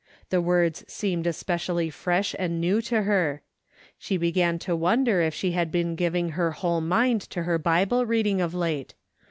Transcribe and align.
The 0.31 0.41
words 0.41 0.83
seemed 0.87 1.27
especially 1.27 1.91
fresh 1.91 2.35
and 2.39 2.59
new 2.59 2.81
to 2.81 3.03
her. 3.03 3.43
She 3.99 4.17
began 4.17 4.57
to 4.65 4.75
wonder 4.75 5.21
if 5.21 5.35
she 5.35 5.51
had 5.51 5.71
been 5.71 5.93
giving 5.93 6.29
her 6.29 6.53
whole 6.53 6.81
mind 6.81 7.21
to 7.29 7.43
her 7.43 7.59
Bible 7.59 8.07
reading 8.07 8.41
of 8.41 8.55
late. 8.55 8.95